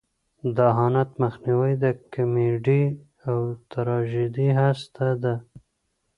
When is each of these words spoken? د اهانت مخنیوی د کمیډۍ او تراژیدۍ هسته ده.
د 0.55 0.57
اهانت 0.71 1.09
مخنیوی 1.23 1.73
د 1.83 1.85
کمیډۍ 2.13 2.83
او 3.27 3.37
تراژیدۍ 3.71 4.49
هسته 4.59 5.07
ده. 5.23 5.33